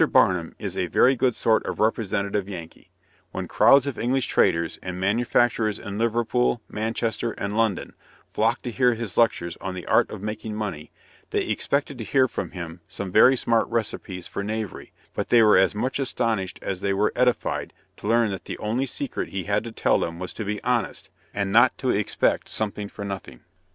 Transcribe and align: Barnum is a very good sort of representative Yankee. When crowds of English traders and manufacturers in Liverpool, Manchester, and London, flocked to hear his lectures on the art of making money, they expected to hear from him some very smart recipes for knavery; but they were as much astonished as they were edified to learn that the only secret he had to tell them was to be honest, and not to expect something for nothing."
Barnum 0.11 0.55
is 0.57 0.75
a 0.75 0.87
very 0.87 1.15
good 1.15 1.35
sort 1.35 1.63
of 1.67 1.79
representative 1.79 2.49
Yankee. 2.49 2.89
When 3.33 3.47
crowds 3.47 3.85
of 3.85 3.99
English 3.99 4.25
traders 4.25 4.79
and 4.81 4.99
manufacturers 4.99 5.77
in 5.77 5.99
Liverpool, 5.99 6.59
Manchester, 6.67 7.33
and 7.33 7.55
London, 7.55 7.93
flocked 8.33 8.63
to 8.63 8.71
hear 8.71 8.95
his 8.95 9.15
lectures 9.15 9.57
on 9.61 9.75
the 9.75 9.85
art 9.85 10.09
of 10.09 10.23
making 10.23 10.55
money, 10.55 10.89
they 11.29 11.47
expected 11.47 11.99
to 11.99 12.03
hear 12.03 12.27
from 12.27 12.49
him 12.49 12.81
some 12.87 13.11
very 13.11 13.37
smart 13.37 13.67
recipes 13.67 14.25
for 14.25 14.41
knavery; 14.43 14.91
but 15.13 15.29
they 15.29 15.43
were 15.43 15.55
as 15.55 15.75
much 15.75 15.99
astonished 15.99 16.57
as 16.63 16.81
they 16.81 16.93
were 16.93 17.13
edified 17.15 17.71
to 17.97 18.07
learn 18.07 18.31
that 18.31 18.45
the 18.45 18.57
only 18.57 18.87
secret 18.87 19.29
he 19.29 19.43
had 19.43 19.63
to 19.63 19.71
tell 19.71 19.99
them 19.99 20.17
was 20.17 20.33
to 20.33 20.43
be 20.43 20.59
honest, 20.63 21.11
and 21.31 21.51
not 21.51 21.77
to 21.77 21.91
expect 21.91 22.49
something 22.49 22.87
for 22.89 23.05
nothing." 23.05 23.41